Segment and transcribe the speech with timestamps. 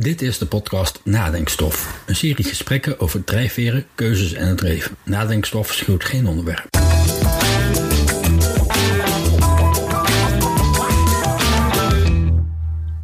[0.00, 2.02] Dit is de podcast Nadenkstof.
[2.06, 4.96] Een serie gesprekken over drijfveren, keuzes en het leven.
[5.04, 6.68] Nadenkstof schuwt geen onderwerp.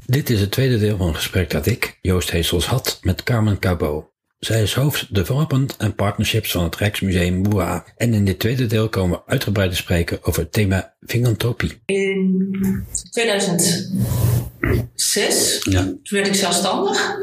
[0.06, 3.58] Dit is het tweede deel van een gesprek dat ik, Joost Heesels, had met Carmen
[3.58, 4.04] Cabot.
[4.38, 7.84] Zij is hoofd Development en Partnerships van het Rijksmuseum Boa.
[7.96, 11.80] En in dit tweede deel komen we uitgebreid te spreken over het thema filantropie.
[11.84, 12.86] In
[13.16, 15.82] 2006 Ja.
[15.82, 17.16] toen werd ik zelfstandig.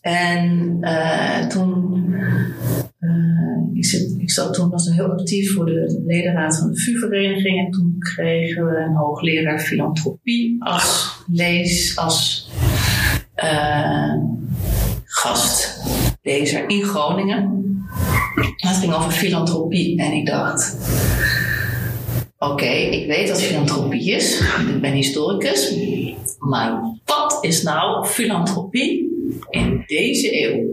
[0.00, 2.14] En eh, toen,
[2.98, 3.08] eh,
[3.74, 7.64] ik, zit, ik zat toen was ik heel actief voor de ledenraad van de VU-vereniging.
[7.66, 12.48] En toen kregen we een hoogleraar filantropie als lees, als
[13.34, 14.14] eh,
[15.04, 17.66] gastlezer in Groningen.
[18.56, 20.76] Het ging over filantropie en ik dacht,
[22.38, 24.40] Oké, ik weet wat filantropie is.
[24.74, 25.74] Ik ben historicus.
[26.38, 29.06] Maar wat is nou filantropie
[29.50, 30.66] in deze eeuw?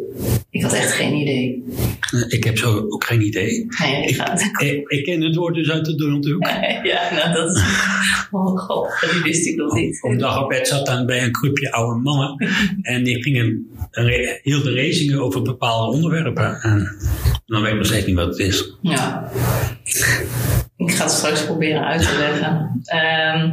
[0.49, 1.63] Ik had echt geen idee.
[2.11, 3.65] Eh, Ik heb zo ook geen idee.
[3.79, 4.21] Nee, ik
[4.59, 6.47] Ik, ik ken het woord dus uit de Donaldhoek.
[6.83, 7.63] Ja, nou dat is...
[8.31, 10.03] Oh god, die wist ik nog niet.
[10.03, 12.49] Op een dag op bed zat dan bij een groepje oude mannen.
[12.81, 16.59] En die gingen, re- hielden lezingen over bepaalde onderwerpen.
[16.61, 16.95] En
[17.45, 18.75] dan weet ik nog steeds niet wat het is.
[18.81, 19.31] Ja.
[20.77, 22.81] Ik ga het straks proberen uit te leggen.
[22.85, 23.51] Ehm,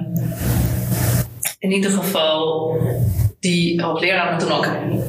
[1.59, 2.77] in ieder geval,
[3.41, 4.67] die hoogleraar had toen ook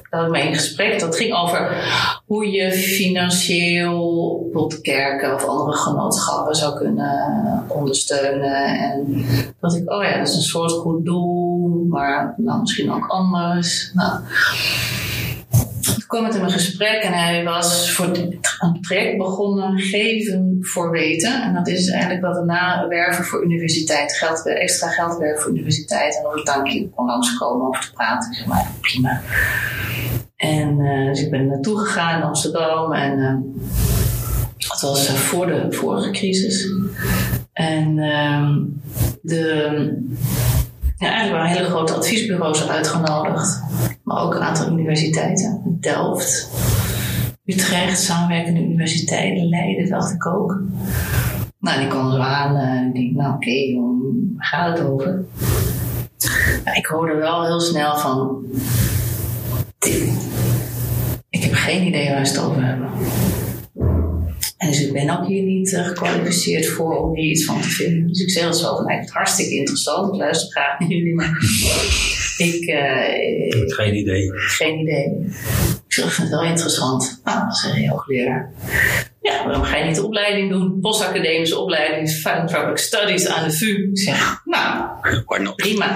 [0.09, 1.00] had in gesprek.
[1.00, 1.83] Dat ging over
[2.25, 8.66] hoe je financieel bijvoorbeeld kerken of andere genootschappen zou kunnen ondersteunen.
[8.66, 9.25] En
[9.59, 13.92] dat ik, oh ja, dat is een soort goed doel, maar nou, misschien ook anders.
[13.94, 14.20] Nou,
[15.82, 18.38] toen kwam met hem een gesprek en hij was voor het-
[18.82, 21.42] traject begonnen, geven voor weten.
[21.44, 24.18] En dat is eigenlijk wat we nawerven voor universiteit.
[24.18, 26.18] Geld, extra geld werven voor universiteit.
[26.18, 28.32] En dan ik dank je kon langskomen over te praten.
[28.32, 29.22] Ik zeg maar, prima.
[30.36, 32.94] En eh, dus ik ben naartoe gegaan in Amsterdam.
[32.94, 33.36] En eh,
[34.70, 36.67] dat was eh, voor de vorige crisis.
[37.54, 38.61] En ehm,
[39.22, 40.02] de...
[41.03, 43.64] Ja, eigenlijk waren hele grote adviesbureaus uitgenodigd.
[44.03, 45.77] Maar ook een aantal universiteiten.
[45.80, 46.49] Delft,
[47.45, 50.61] Utrecht, samenwerkende universiteiten, Leiden dacht ik ook.
[51.59, 53.80] Nou, die kwamen zo aan en ik nou oké, okay,
[54.36, 55.25] waar gaat het over?
[56.73, 58.43] Ik hoorde wel heel snel van,
[61.30, 62.89] ik heb geen idee waar ze het over hebben.
[64.73, 68.08] Dus ik ben ook hier niet eh, gekwalificeerd voor om hier iets van te vinden.
[68.08, 70.14] Dus ik zeg het zo van, ik het hartstikke interessant.
[70.14, 71.30] Ik luister graag naar jullie, maar
[72.38, 74.32] ik, eh, heb geen idee.
[74.33, 75.06] geen idee.
[75.88, 77.22] Ik zeg, ik vind het wel interessant.
[77.23, 78.52] Nou, dat zei de hoogleraar.
[79.22, 80.80] Ja, waarom ga je niet de opleiding doen?
[80.82, 83.89] Postacademische opleiding, Philanthropic Studies aan de VU.
[83.89, 85.95] Ik zeg, nou, prima.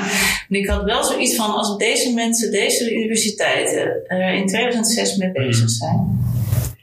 [0.49, 5.31] En ik had wel zoiets van, als deze mensen, deze universiteiten er in 2006 mee
[5.31, 6.19] bezig zijn,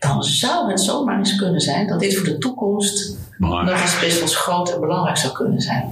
[0.07, 4.19] dan zou het zomaar eens kunnen zijn dat dit voor de toekomst nog eens best
[4.19, 5.89] wel groot en belangrijk zou kunnen zijn.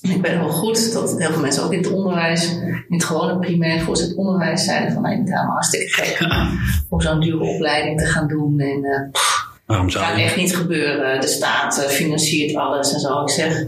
[0.00, 3.38] Ik weet wel goed dat heel veel mensen ook in het onderwijs, in het gewone
[3.38, 6.26] primair voorzet onderwijs zeiden van, nee, het is helemaal hartstikke gek
[6.88, 8.60] om zo'n dure opleiding te gaan doen.
[8.60, 9.32] En pff,
[9.66, 11.20] Waarom zou echt niet gebeuren.
[11.20, 13.22] De staat eh, financiert alles en zo.
[13.22, 13.64] Ik zeg,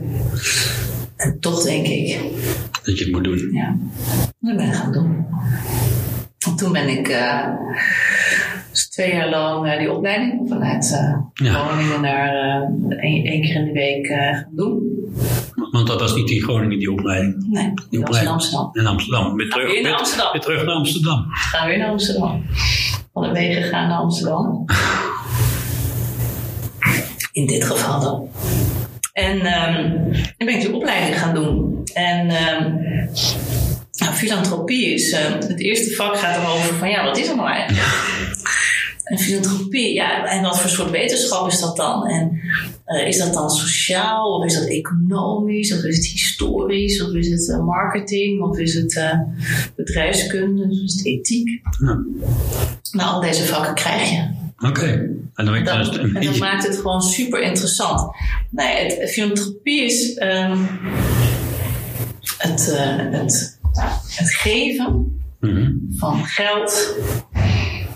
[1.16, 2.20] en toch denk ik,
[2.82, 3.48] Dat je het moet doen.
[3.52, 3.76] ja,
[4.40, 5.26] dat ben ik gaan doen.
[6.46, 7.48] En toen ben ik eh,
[8.74, 11.52] dus twee jaar lang eh, die opleiding vanuit eh Ja.
[11.52, 14.82] Groningen naar eh, één, keer in de week eh, gaan doen.
[15.70, 17.46] Want dat was niet in Groningen, die opleiding.
[17.48, 18.32] Nee, Die dat was in opleiding.
[18.32, 18.70] Amsterdam.
[18.72, 19.36] In Amsterdam.
[19.36, 20.32] Weer terug, Weer Amsterdam.
[20.32, 21.26] weer terug naar Amsterdam.
[21.30, 22.44] Gaan we weer naar Amsterdam.
[23.12, 24.64] Alle wegen gaan naar Amsterdam.
[27.32, 28.28] In dit geval dan.
[29.12, 29.82] En ehm
[30.36, 31.82] dan ben ik die opleiding gaan doen.
[31.94, 32.72] En ehm
[33.98, 37.48] nou, filantropie is, ehm, het eerste vak gaat erover van ja, wat is er nou
[37.50, 37.88] eigenlijk?
[39.04, 42.06] En filantropie, ja, en wat voor soort wetenschap is dat dan?
[42.06, 42.40] En
[42.84, 47.28] eh, is dat dan sociaal, of is dat economisch, of is het historisch, of is
[47.28, 49.18] het eh, marketing, of is het eh,
[49.76, 51.48] bedrijfskunde, of is het ethiek?
[51.78, 52.04] Ja.
[52.92, 54.30] Nou, al deze vakken krijg je.
[54.58, 55.10] Oké.
[55.34, 58.16] En dan Dat, dus en dat maakt het gewoon super interessant.
[58.50, 60.58] Nee, het, filantropie is ehm,
[62.38, 62.72] het,
[63.10, 63.58] het,
[64.16, 65.12] het geven
[65.44, 65.72] Mhm.
[65.96, 66.94] van geld,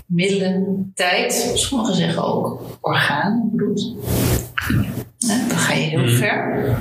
[0.09, 1.53] middelen, tijd.
[1.55, 3.95] Sommigen zeggen ook organen, bloed.
[5.19, 6.17] Ja, dan ga je heel Mhm.
[6.17, 6.77] ver.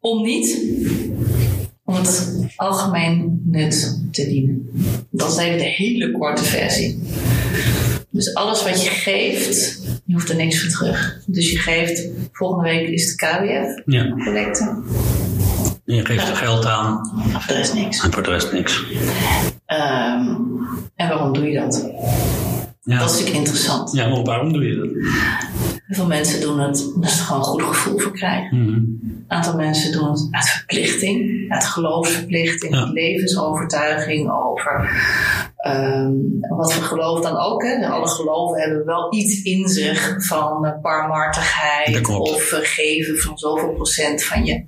[0.00, 0.58] Om niet
[1.84, 4.68] om het algemeen nut te dienen.
[5.10, 7.02] Dat is even de hele korte versie.
[8.10, 11.22] Dus alles wat je geeft, je hoeft er niks voor terug.
[11.26, 14.14] Dus je geeft, volgende week is het KWF, Ja.
[14.24, 14.82] collecte.
[15.86, 18.02] Je geeft er geld aan En voor de rest niks.
[18.04, 18.84] en voor de rest niks.
[19.66, 20.26] Ehm,
[20.96, 21.90] en waarom doe je dat?
[22.82, 23.92] Ja, Dat is natuurlijk interessant.
[23.92, 24.88] ja maar waarom doe je dat?
[25.86, 28.58] Heel veel mensen doen het omdat ze er gewoon een goed gevoel voor krijgen.
[28.62, 28.68] Mhm.
[28.74, 32.80] Een aantal mensen doen het uit verplichting, uit geloofsverplichting, Ja.
[32.80, 34.90] uit levensovertuiging over
[35.56, 36.12] ehm,
[36.56, 37.62] wat voor geloof dan ook.
[37.62, 37.86] Hè.
[37.88, 44.24] Alle geloven hebben wel iets in zich van barmhartigheid of uh, geven van zoveel procent
[44.24, 44.64] van je.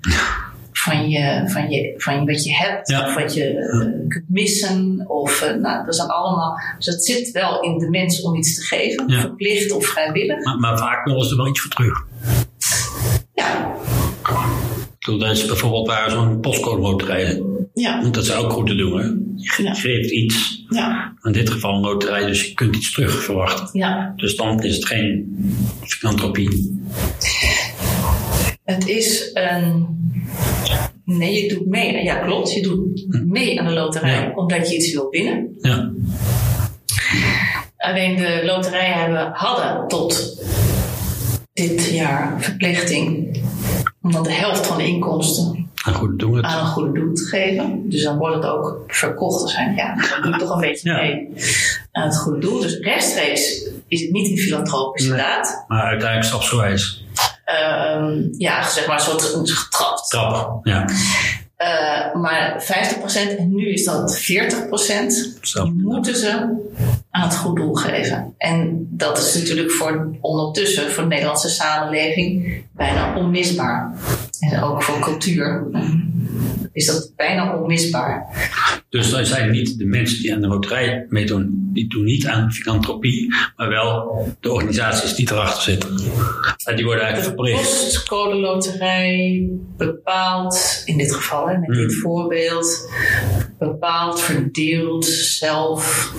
[0.85, 3.07] Van, je, van, je, van wat je hebt, Ja.
[3.07, 5.05] of wat je eh, kunt missen.
[5.09, 8.55] Of, eh, nou, dat zijn allemaal, dus het zit wel in de mens om iets
[8.55, 9.21] te geven, Ja.
[9.21, 10.45] verplicht of vrijwillig.
[10.45, 12.07] Maar, maar vaak willen ze er wel iets voor terug.
[13.35, 13.75] Ja,
[15.01, 17.43] Ik bedoel, dat is bijvoorbeeld waar zo'n postcode loterij.
[17.75, 18.99] ja, Want dat is ook goed te doen.
[19.01, 19.05] Hè?
[19.07, 19.75] Je Ja.
[19.75, 23.69] geeft iets, ja, in dit geval een loterij, dus je kunt iets terug verwachten.
[23.73, 24.13] ja.
[24.17, 25.37] Dus dan is het geen
[25.87, 26.81] filantropie.
[28.75, 29.87] Het is een.
[31.05, 32.03] Nee, je doet mee.
[32.05, 32.53] Ja, klopt.
[32.53, 34.33] Je doet mee aan de loterij Ja.
[34.35, 35.57] omdat je iets wil winnen.
[35.61, 35.91] Ja,
[37.77, 40.43] Alleen de loterijen hebben, hadden tot
[41.53, 43.37] dit jaar verplichting
[44.03, 46.45] om dan de helft van de inkomsten het.
[46.45, 47.89] aan een goede doel te geven.
[47.89, 49.43] Dus dan wordt het ook verkocht.
[49.43, 50.97] Dus zijn, ja, dan doe ik toch een beetje Ja.
[51.01, 51.29] mee
[51.93, 52.61] aan het goede doel.
[52.61, 55.19] Dus rechtstreeks is het niet een filantropische Nee.
[55.19, 55.65] daad.
[55.69, 57.05] Maar uiteindelijk stapsgewijs.
[57.49, 60.11] Ehm, ja, zeg maar een soort getrapt.
[60.11, 60.67] Trap.
[60.67, 60.85] Ja,
[61.59, 65.39] Uh, maar 50% en nu is dat 40%.
[65.41, 65.65] Zo.
[65.65, 66.31] Die moeten ze
[67.11, 68.35] aan het goed doel geven.
[68.39, 73.93] En dat is natuurlijk voor ondertussen voor de Nederlandse samenleving bijna onmisbaar.
[74.41, 75.67] En ook voor cultuur
[76.79, 78.27] is dat bijna onmisbaar.
[78.89, 82.53] Dus dan zijn niet de mensen die aan de loterij meedoen, die doen niet aan
[82.53, 85.91] filantropie, maar wel de organisaties die erachter zitten.
[86.65, 87.63] En die worden De eigenlijk verplicht.
[87.63, 92.01] postcode loterij bepaalt, in dit geval hè, met dit Hmm.
[92.01, 92.91] voorbeeld,
[93.59, 96.13] bepaalt, verdeelt zelf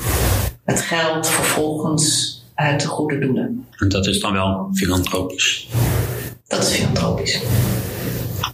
[0.65, 3.65] het geld vervolgens uit de goede doelen.
[3.77, 5.67] En dat is dan wel filantropisch.
[6.47, 7.41] Dat is filantropisch.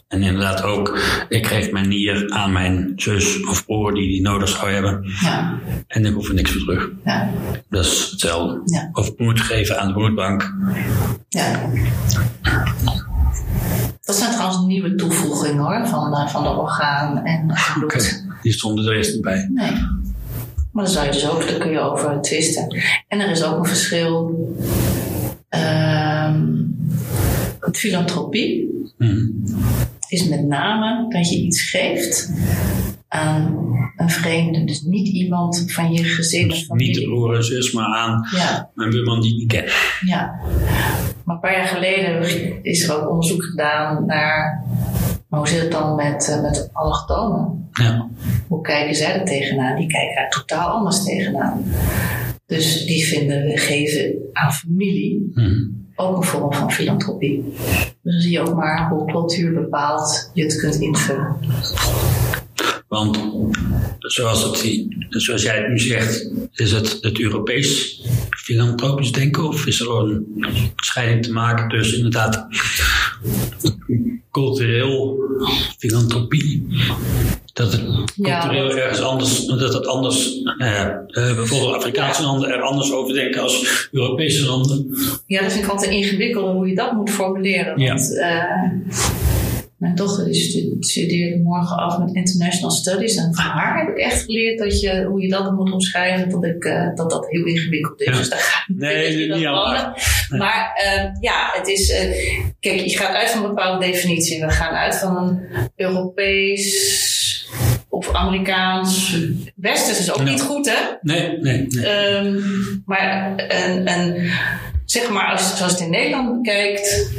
[0.08, 1.00] En inderdaad ook,
[1.30, 5.12] ik geef mijn nier aan mijn zus of broer die die nodig zou hebben.
[5.22, 6.90] Ja, En ik hoef er niks voor terug.
[7.04, 7.30] ja,
[7.70, 8.62] Dat is hetzelfde.
[8.66, 8.90] Ja.
[8.94, 10.54] Of bloed geven aan de bloedbank.
[11.30, 11.70] ja.
[14.02, 18.24] Dat zijn trouwens nieuwe toevoegingen hoor, van, de- van de orgaan en bloed.
[18.42, 19.50] Die stonden er eerst niet bij.
[19.54, 19.72] Nee.
[20.72, 22.68] Maar daar zou je dus ook, daar kun je over twisten.
[23.08, 24.36] En er is ook een verschil.
[27.60, 29.26] Het filantropie Mhm.
[30.08, 32.32] Is met name dat je iets geeft
[33.08, 33.56] aan
[33.98, 34.64] een vreemde.
[34.64, 38.70] Dus niet iemand van je gezin Dus niet de broer en zus, maar aan Ja,
[38.76, 39.66] mijn buurman die ik niet ken.
[40.06, 40.40] ja.
[41.26, 42.24] Maar een paar jaar geleden
[42.64, 44.64] is er ook onderzoek gedaan naar.
[45.30, 47.70] Hoe zit het dan met, eh, met allochtonen?
[47.74, 48.08] Ja.
[48.48, 49.76] Hoe kijken zij er tegenaan?
[49.76, 51.64] Die kijken er totaal anders tegenaan.
[52.46, 55.54] Dus die vinden geven aan familie Mhm.
[55.96, 57.44] ook een vorm van filantropie.
[58.06, 61.38] Dus dan zie je ook maar hoe cultuur bepaalt je het kunt invullen.
[62.88, 63.18] Want
[64.00, 69.48] zoals, het, zoals jij het nu zegt, is het het Europees filantropisch denken?
[69.48, 72.48] Of is er een scheiding te maken tussen inderdaad
[74.32, 75.18] cultureel
[75.78, 76.68] filantropie?
[77.54, 77.82] Dat het
[78.16, 78.40] Ja.
[78.40, 83.42] cultureel ergens anders, dat het anders, eh, eh, bijvoorbeeld Afrikaanse landen er anders over denken
[83.42, 84.98] als Europese landen.
[85.28, 87.80] Ja, dat vind ik altijd ingewikkeld hoe je dat moet formuleren.
[87.80, 87.88] Ja.
[87.88, 88.72] Want eh,
[89.78, 93.16] mijn dochter die stu- studeerde morgen af met International Studies.
[93.16, 96.44] En van haar heb ik echt geleerd dat je, hoe je dat moet omschrijven, dat,
[96.46, 98.06] ik, eh, dat dat heel ingewikkeld is.
[98.08, 98.18] Ja.
[98.18, 99.94] Dus daar ga ik Nee, niet aan aan landen.
[100.38, 101.90] Maar eh, ja, het is.
[101.92, 102.10] eh,
[102.60, 104.42] kijk, je gaat uit van een bepaalde definitie.
[104.46, 105.40] We gaan uit van een
[105.76, 107.48] Europees
[107.90, 109.18] of Amerikaans.
[109.56, 110.78] Westers is ook niet goed, hè?
[111.02, 111.86] Nee, nee, nee.
[111.86, 112.40] Ehm,
[112.86, 114.32] maar een, een,
[114.86, 117.10] zeg maar, als, zoals het in Nederland bekijkt,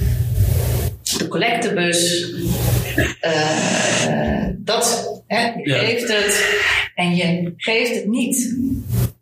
[1.26, 2.30] de collectebus,
[3.20, 5.78] eh, dat, hè, je Ja.
[5.78, 6.60] geeft het
[6.94, 8.56] en je geeft het niet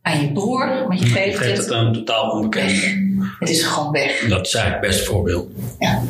[0.02, 2.70] aan je broer, maar je Je geeft geeft het het aan een totaal onbekend.
[2.70, 2.94] weg.
[3.38, 4.25] Het is gewoon weg.
[4.28, 5.49] Dat is eigenlijk best voorbeeld.
[5.78, 6.02] Ja.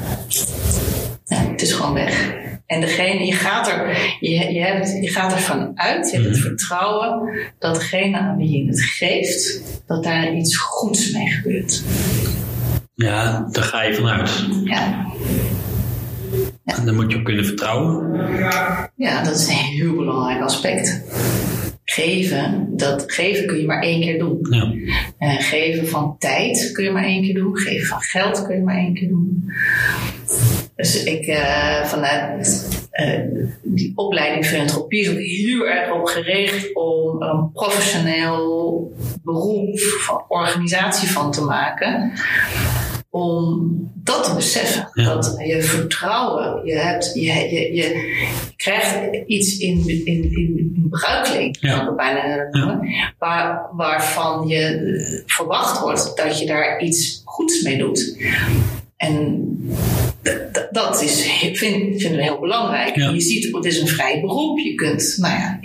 [1.24, 2.32] ja, het is gewoon weg.
[2.66, 6.36] En degene, je gaat, er, je, je, hebt, je gaat ervan uit, je hebt het
[6.38, 6.46] Mhm.
[6.46, 11.82] vertrouwen dat degene aan wie je het geeft, dat daar iets goeds mee gebeurt.
[12.94, 14.30] Ja, daar ga je vanuit.
[14.64, 15.06] Ja,
[16.64, 18.12] En dan moet je op kunnen vertrouwen.
[18.96, 21.02] ja dat is een heel belangrijk aspect.
[21.84, 24.38] Geven, dat geven kun je maar één keer doen.
[24.50, 24.72] Ja.
[25.18, 27.58] Eh, geven van tijd kun je maar één keer doen.
[27.58, 29.52] Geven van geld kun je maar één keer doen.
[30.76, 33.20] Dus ik, eh, vanuit eh,
[33.62, 38.92] die opleiding filantropie is ook heel erg op gericht om een professioneel
[39.22, 42.12] beroep van organisatie van te maken
[43.14, 44.90] om dat te beseffen.
[44.92, 50.32] Dat je vertrouwen, je, hebt, je, je, je krijgt iets in, in, in,
[50.74, 51.94] in bruikleen, ja.
[51.94, 58.16] bijna noemen, waar, waarvan je verwacht wordt dat je daar iets goeds mee doet.
[58.96, 59.44] En
[60.70, 61.22] dat is,
[61.52, 61.56] vind,
[62.00, 62.96] vinden we heel belangrijk.
[62.96, 64.58] Je ziet, het is een vrij beroep.
[64.58, 65.60] Je kunt nou ja,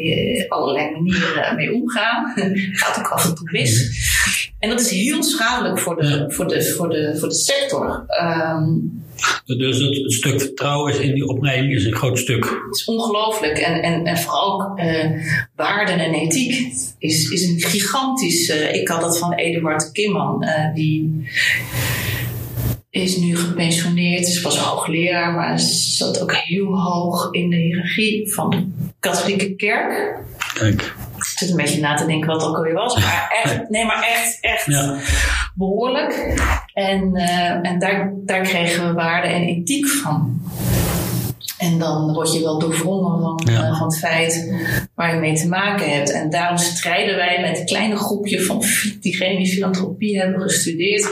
[0.47, 2.33] allerlei manieren mee omgaan.
[2.81, 3.97] Gaat ook af en toe mis.
[4.59, 8.05] En dat is heel schadelijk voor de, voor de, voor de, voor de sector.
[8.21, 9.03] Um,
[9.45, 12.43] dus het, stuk vertrouwen in die opleiding is een groot stuk.
[12.43, 13.57] Het is ongelooflijk.
[13.57, 15.05] En, en, en vooral ook uh,
[15.55, 18.49] waarden en ethiek is, is een gigantisch.
[18.49, 21.27] Uh, ik had dat van Eduard Kimman, uh, die
[22.89, 28.49] is nu gepensioneerd, is was hoogleraar, maar zat ook heel hoog in de hiërarchie van
[28.49, 28.67] de
[28.99, 30.17] katholieke kerk.
[30.53, 30.95] Kijk.
[31.15, 33.85] Ik zit een beetje na te denken wat het ook alweer was, maar echt, nee,
[33.85, 34.97] maar echt, echt ja.
[35.55, 36.35] behoorlijk.
[36.73, 40.41] En, uh, en daar, daar kregen we waarde en ethiek van.
[41.59, 43.69] En dan word je wel doorwrongen van, ja.
[43.69, 44.53] uh, van het feit
[44.95, 46.11] waar je mee te maken hebt.
[46.11, 48.63] En daarom strijden wij met een kleine groepje van
[48.99, 51.09] diegenen die filantropie hebben gestudeerd.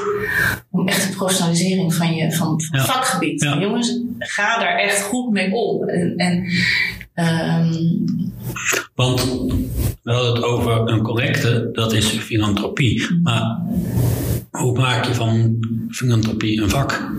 [0.71, 2.85] Om echt de professionalisering van je van, van ja.
[2.85, 3.43] vakgebied.
[3.43, 3.59] Ja.
[3.59, 5.89] Jongens, ga daar echt goed mee om.
[5.89, 6.51] En, en
[7.19, 8.33] um,
[8.95, 9.23] Want
[10.03, 13.19] we hadden het over een collecte, dat is filantropie.
[13.23, 13.61] Maar
[14.51, 15.59] hoe maak je van
[15.89, 17.11] filantropie een vak?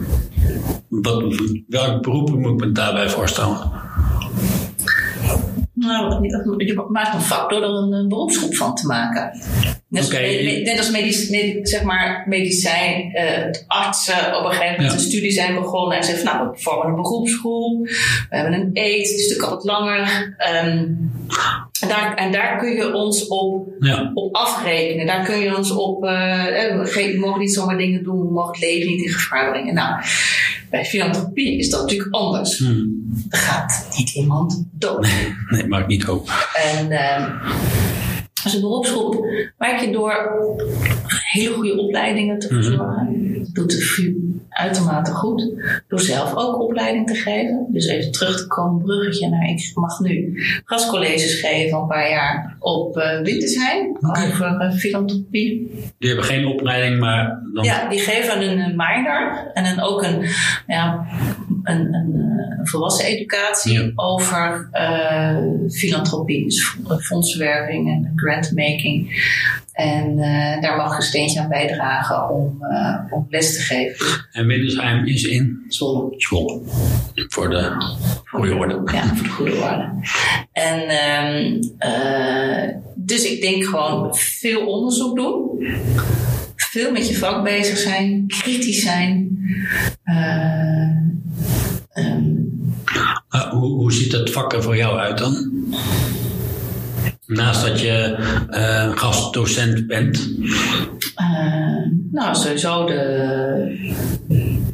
[0.89, 1.25] Wat,
[1.69, 3.87] welk beroep moet ik me daarbij voorstellen?
[5.79, 6.29] Nou,
[6.65, 9.31] je maakt een vak door er een, beroepsgroep van te maken.
[9.89, 10.63] Net, okay.
[10.63, 14.99] net als medisch, med, zeg maar medicijn, uh, artsen op een gegeven moment ja.
[14.99, 17.87] een studie zijn begonnen en zeggen van nou, we vormen een beroepsgroep,
[18.31, 20.37] we hebben een eet, het is natuurlijk al wat langer.
[20.65, 21.11] Um,
[21.81, 24.11] en daar, en daar kun je ons op, ja.
[24.15, 25.07] op afrekenen.
[25.07, 28.61] Daar kun je ons op, uh, we mogen niet zomaar dingen doen, we mogen het
[28.61, 29.75] leven niet in gevaar brengen.
[29.75, 30.03] Nou,
[30.71, 32.59] bij filantropie is dat natuurlijk anders.
[32.59, 33.27] Hmm.
[33.29, 35.01] Er gaat niet iemand dood.
[35.01, 36.31] Nee, nee maakt niet op.
[36.55, 37.43] En uh,
[38.45, 39.25] als een beroepsgroep
[39.59, 40.13] maak je door
[41.39, 43.09] hele goede opleidingen te verzorgen.
[43.11, 44.29] Mm Dat doet de VU
[44.59, 45.53] uitermate goed.
[45.89, 47.67] Door zelf ook opleiding te geven.
[47.69, 52.57] Dus even terug te komen, bruggetje naar ik mag nu gastcolleges geven een paar jaar
[52.59, 54.27] op uh, Wintersheim okay.
[54.27, 55.71] over uh, filantropie.
[55.99, 57.65] Die hebben geen opleiding, maar dan...
[57.65, 60.27] Ja, die geven een minor en dan ook een,
[60.67, 61.07] ja,
[61.69, 63.93] een, een, volwassen educatie ja.
[63.95, 64.69] over
[65.71, 66.45] filantropie.
[66.45, 69.11] Dus fondsenwerving en grantmaking.
[69.79, 74.27] En uh, daar mag een steentje aan bijdragen om, uh, om les te geven.
[74.33, 75.65] En Windesheim is in?
[75.69, 76.15] Zwolle.
[76.17, 76.61] Zwolle.
[77.29, 77.73] Voor de
[78.25, 78.93] goede orde.
[78.93, 79.91] Ja, voor de goede orde.
[80.53, 85.67] En um, uh, dus ik denk gewoon veel onderzoek doen.
[86.71, 88.25] Veel met je vak bezig zijn.
[88.27, 89.39] Kritisch zijn.
[91.95, 92.83] Um,
[93.51, 95.67] hoe, hoe ziet dat vak er voor jou uit dan?
[97.27, 98.17] Naast dat je
[98.51, 100.29] uh, gastdocent bent?
[101.21, 102.97] Uh, nou, sowieso de,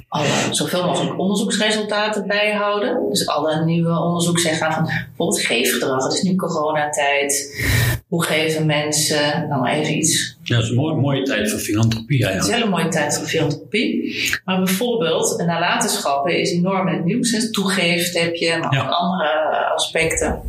[0.08, 3.08] alle, zoveel mogelijk onderzoeksresultaten bijhouden.
[3.08, 6.04] Dus alle nieuwe onderzoek zeggen van bijvoorbeeld geefgedrag.
[6.04, 7.62] Het is nu coronatijd.
[8.08, 10.36] Hoe geven mensen, nou even iets.
[10.42, 12.36] Ja, dat is een mooie, mooie tijd voor filantropie eigenlijk.
[12.36, 14.14] Het is een hele mooie tijd voor filantropie.
[14.44, 17.50] Maar bijvoorbeeld, nalatenschappen is enorm in het nieuws.
[17.50, 20.42] Toegeeft heb je, maar ook andere aspecten.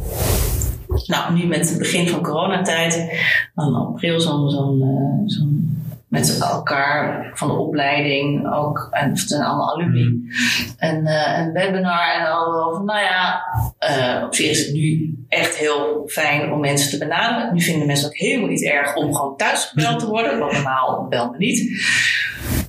[1.05, 3.19] Nou, nu met het begin van coronatijd,
[3.55, 8.87] dan april zo'n zo'n uh, zo'n met elkaar van de opleiding ook.
[8.91, 10.03] En het zijn allemaal alumni.
[10.03, 10.29] Mm.
[10.77, 13.43] En uh, een webinar en al van, nou ja,
[13.89, 17.53] uh, op zich is het nu echt heel fijn om mensen te benaderen.
[17.53, 21.07] Nu vinden mensen ook helemaal niet erg om gewoon thuis gebeld te worden, want normaal
[21.09, 21.83] bel me niet.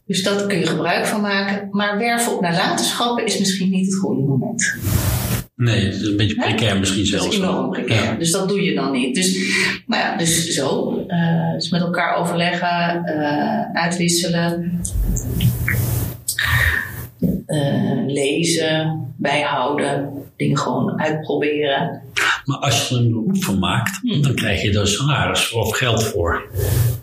[0.06, 1.68] Dus dat kun je gebruik van maken.
[1.70, 4.74] Maar werven op nalatenschappen is misschien niet het goede moment.
[5.56, 7.24] Nee, het is een beetje precair misschien zelfs.
[7.24, 8.04] Dat is enorm precair.
[8.04, 8.14] Ja.
[8.14, 9.14] Dus dat doe je dan niet.
[9.14, 9.36] Dus,
[9.86, 10.98] nou ja, dus zo.
[11.08, 14.80] Uh, dus met elkaar overleggen, uh, uitwisselen.
[17.46, 22.02] Uh, lezen, bijhouden, dingen gewoon uitproberen.
[22.44, 24.22] Maar als je er een beroep van maakt, hmm.
[24.22, 26.48] dan krijg je er salaris of geld voor.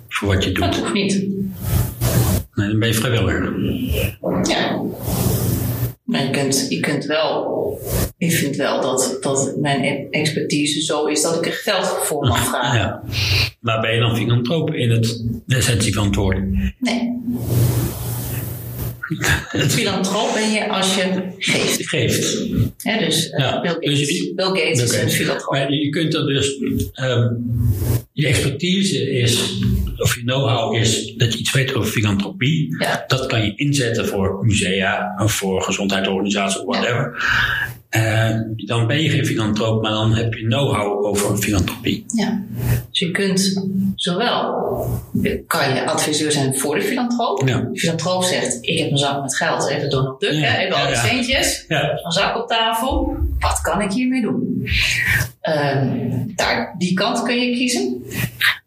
[0.07, 0.63] Voor wat je doet.
[0.63, 1.27] Dat hoeft niet.
[2.55, 3.53] Nee, dan ben je vrijwilliger.
[4.43, 4.81] Ja.
[6.13, 7.79] Maar je kunt, je kunt wel,
[8.17, 12.46] ik vind wel dat, dat mijn expertise zo is dat ik er geld voor mag
[12.46, 12.79] vragen.
[12.79, 13.03] Ja.
[13.60, 16.38] Maar ben je dan filantroop in het essentie van het woord?
[16.79, 17.22] Nee.
[19.77, 21.89] Filantroop ben je als je geeft.
[21.89, 22.22] Geeft.
[23.00, 25.51] Dus uh, Ja, Bill Gates, dus je- Bill Gates is een filantroop.
[25.53, 26.58] Maar je kunt er dus,
[26.93, 27.27] ehm,
[28.12, 29.62] je expertise is,
[29.98, 32.75] of je know-how is dat je iets weet over filantropie.
[32.79, 33.03] Ja.
[33.08, 37.24] Dat kan je inzetten voor musea voor gezondheidsorganisaties of whatever.
[37.93, 42.05] Eh, dan ben je geen filantroop, maar dan heb je know-how over filantropie.
[42.07, 42.43] Ja.
[42.89, 44.55] Dus je kunt zowel,
[45.47, 47.47] kan je adviseur zijn voor de filantroop.
[47.47, 47.59] Ja.
[47.59, 50.75] De filantroop zegt, ik heb een zak met geld, even Donald Duck, Ja, hè, even
[50.75, 51.09] al die ja, ja.
[51.09, 51.65] centjes.
[51.67, 54.52] Ja, Een zak op tafel, wat kan ik hiermee doen?
[55.41, 55.88] Ehm,
[56.36, 58.03] daar, die kant kun je kiezen.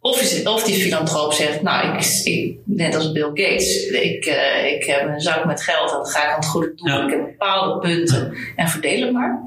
[0.01, 4.73] Of, zegt- of die filantroop zegt, nou, ik, ik, net als Bill Gates, ik, eh,
[4.73, 6.93] ik heb een zak met geld en dat ga ik aan het goede doen.
[6.93, 7.05] Ja.
[7.05, 9.41] Ik heb bepaalde punten en verdeel het maar.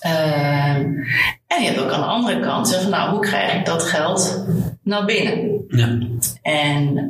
[0.00, 0.84] Ehm,
[1.46, 4.44] en je hebt ook aan de andere kant zeggen, nou, hoe krijg ik dat geld
[4.82, 5.64] naar binnen?
[5.68, 5.98] ja,
[6.42, 7.08] En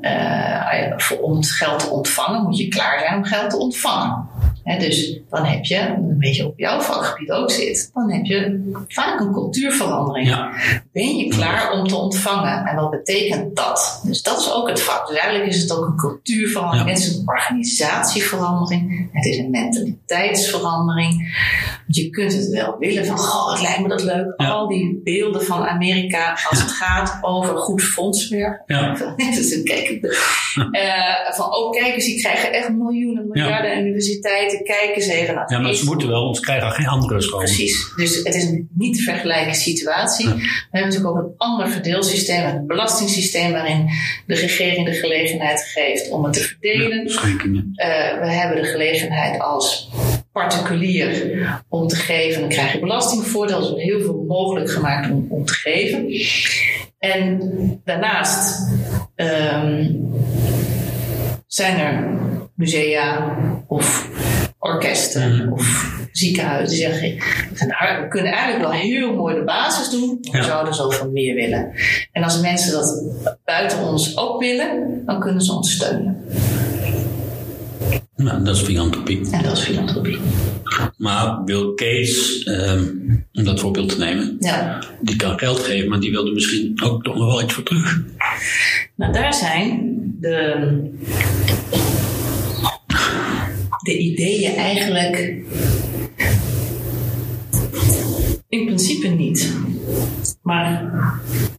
[0.96, 4.28] voor- om het geld te ontvangen moet je klaar zijn om geld te ontvangen.
[4.64, 9.20] Dus dan heb je, een beetje op jouw vakgebied ook zit, dan heb je vaak
[9.20, 10.28] een cultuurverandering.
[10.28, 10.52] ja.
[10.94, 12.64] Ben je klaar om te ontvangen?
[12.66, 14.00] En wat betekent dat?
[14.04, 15.06] Dus dat is ook het vak.
[15.06, 16.88] Dus eigenlijk is het ook een cultuurverandering.
[16.88, 16.94] Ja.
[16.94, 19.08] Het is een organisatieverandering.
[19.12, 21.10] Het is een mentaliteitsverandering.
[21.84, 24.34] Want je kunt het wel willen van, goh, wat lijkt me dat leuk.
[24.36, 24.48] Ja.
[24.48, 28.62] Al die beelden van Amerika als het gaat over goed fondswerk.
[28.66, 29.14] Ja.
[29.34, 29.88] dus kijk
[30.70, 34.64] eh, van, oh kijk eens, die krijgen echt miljoenen, miljarden aan universiteiten.
[34.64, 35.34] Kijk eens even.
[35.34, 37.38] Nou, ja maar het ze moeten wel, anders krijgen geen andere school.
[37.38, 37.92] Precies.
[37.96, 40.28] Dus het is een niet te vergelijken situatie.
[40.84, 43.88] Hebben natuurlijk ook een ander verdeelsysteem, een belastingssysteem waarin
[44.26, 47.08] de regering de gelegenheid geeft om het te verdelen.
[47.08, 47.22] Ja.
[47.74, 49.90] Eh, we hebben de gelegenheid als
[50.32, 51.38] particulier
[51.68, 52.40] om te geven.
[52.40, 53.56] Dan krijg je belastingvoordeel.
[53.56, 56.06] Er is heel veel mogelijk gemaakt om, om te geven.
[56.98, 57.40] En
[57.84, 58.68] daarnaast
[59.14, 59.92] ehm,
[61.46, 62.18] zijn er
[62.54, 63.36] musea
[63.66, 64.08] of
[64.64, 65.52] orkesten Mhm.
[65.52, 67.08] of ziekenhuizen zeggen:
[68.00, 70.44] we kunnen eigenlijk wel heel mooi de basis doen, maar we Ja.
[70.44, 71.72] zouden zoveel meer willen.
[72.12, 73.02] En als mensen dat
[73.44, 76.24] buiten ons ook willen, dan kunnen ze ons steunen.
[78.16, 79.20] Nou, dat is filantropie.
[79.30, 80.18] En dat is filantropie.
[80.96, 82.84] Maar Bill Gates, ehm,
[83.32, 84.78] om dat voorbeeld te nemen, Ja.
[85.00, 88.02] die kan geld geven, maar die wilde misschien ook toch nog wel iets voor terug.
[88.96, 90.54] Nou, daar zijn de,
[93.84, 95.16] de ideeën eigenlijk
[98.48, 99.56] in principe niet.
[100.42, 100.92] Maar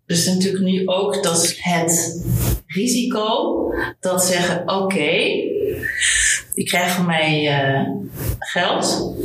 [0.05, 2.23] er is natuurlijk nu ook dat het
[2.67, 3.55] risico
[3.99, 5.09] dat zeggen: oké,
[6.53, 7.81] ik krijg van mij eh,
[8.39, 9.15] geld,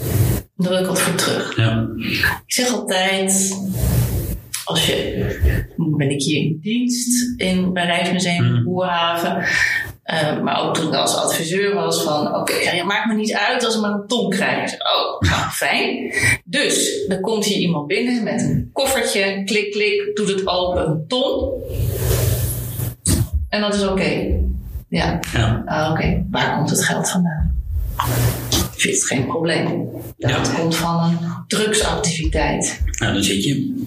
[0.56, 1.56] dan wil ik wat voor terug.
[1.56, 1.88] Ja,
[2.46, 3.56] Ik zeg altijd,
[4.64, 8.64] als je, ben ik hier in dienst in, bij Rijksmuseum Mhm.
[8.64, 9.44] Boerhaven.
[10.10, 13.64] Eh, maar ook toen ik als adviseur was van, oké, ja, maakt me niet uit
[13.64, 14.72] als ik maar een ton krijg.
[14.72, 16.14] Oh, nou, fijn.
[16.44, 21.04] Dus, dan komt hier iemand binnen met een koffertje, klik, klik, doet het open, een
[21.08, 21.52] ton.
[23.48, 24.38] En dat is oké.
[24.88, 27.54] Ja, ja, Ah, Oké, waar komt het geld vandaan?
[28.52, 29.88] Ik vind het geen probleem.
[30.18, 30.42] Dat Ja.
[30.58, 32.80] komt van een drugsactiviteit.
[32.98, 33.84] nou, dan zit je.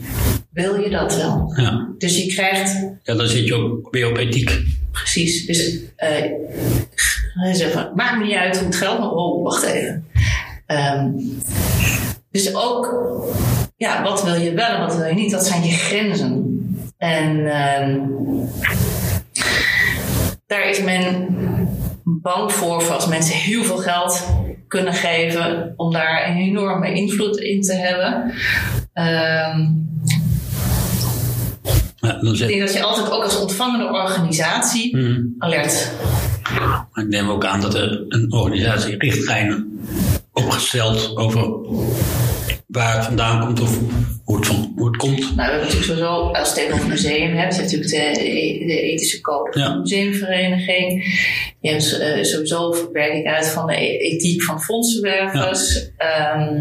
[0.49, 1.53] Wil je dat wel?
[1.55, 1.88] Ja.
[1.97, 4.62] Dus je krijgt ja, dan zit je ook weer op ethiek.
[4.93, 5.45] Precies.
[5.45, 5.79] Dus
[7.71, 10.08] van, maakt me niet uit hoe het geld, maar oh, wacht even.
[10.65, 11.12] Ehm,
[12.32, 13.06] dus ook,
[13.75, 15.32] ja, wat wil je wel en wat wil je niet?
[15.32, 16.62] Dat zijn je grenzen.
[16.97, 17.99] En ehm,
[20.47, 21.27] daar is men
[22.03, 24.27] bang voor, voor als mensen heel veel geld
[24.67, 28.34] kunnen geven, om daar een enorme invloed in te hebben.
[28.93, 29.67] Ehm,
[32.03, 35.21] Ja, dan ik denk dat je altijd ook als ontvangende organisatie Mhm.
[35.37, 35.91] alert.
[36.93, 39.79] Maar ik neem ook aan dat er een organisatie richtlijnen
[40.33, 41.49] opgesteld over
[42.67, 43.77] waar het vandaan komt of
[44.23, 45.19] hoe het, van, hoe het komt.
[45.19, 48.15] Nou, we hebben natuurlijk sowieso, als je het even over museum hebt, je hebt natuurlijk
[48.15, 48.25] de,
[48.65, 49.73] de ethische code van Ja.
[49.73, 51.03] de museumvereniging.
[51.61, 55.89] Je hebt eh, sowieso werking uit van de e- ethiek van fondsenwervers.
[55.97, 56.51] Ehm,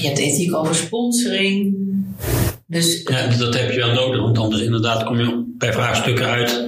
[0.00, 1.74] je hebt ethiek over sponsoring.
[2.66, 6.64] Dus Ja, dat heb je wel nodig, want anders inderdaad kom je bij vraagstukken uit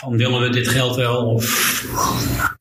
[0.00, 1.44] van willen we dit geld wel of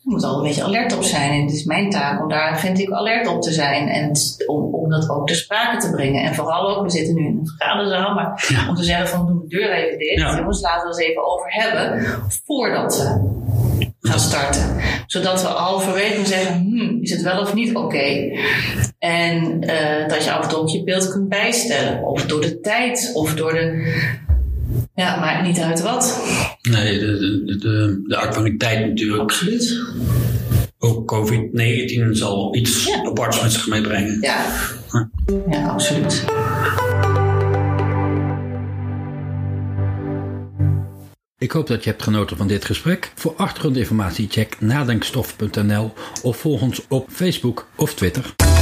[0.01, 1.31] Je moet al een beetje alert op zijn.
[1.31, 3.87] En het is mijn taak om daar, vind ik, alert op te zijn.
[3.87, 4.11] En
[4.47, 6.23] om, om dat ook ter sprake te brengen.
[6.23, 8.69] En vooral ook, we zitten nu in een vergaderzaal, maar Ja.
[8.69, 10.19] om te zeggen van doe de deur even dicht.
[10.19, 10.37] Ja.
[10.37, 12.05] Jongens, laten we het even over hebben.
[12.45, 13.42] Voordat we
[14.09, 14.75] gaan starten.
[15.07, 18.31] Zodat we halverwege zeggen, hmm, is het wel of niet oké?
[18.99, 22.03] En eh, dat je af en toe ook je beeld kunt bijstellen.
[22.03, 23.93] Of door de tijd, of door de
[24.95, 26.21] Ja, maakt niet uit wat.
[26.61, 27.05] Nee, de,
[27.45, 29.21] de, de, de actualiteit natuurlijk.
[29.21, 29.81] Absoluut.
[30.79, 33.03] Ook COVID-19 zal iets Ja.
[33.05, 34.17] aparts met zich meebrengen.
[34.21, 34.45] Ja.
[35.49, 36.23] Ja, absoluut.
[41.43, 43.11] Ik hoop dat je hebt genoten van dit gesprek.
[43.15, 48.52] Voor achtergrondinformatie check nadenkstof.nl of volg ons op Facebook of Twitter.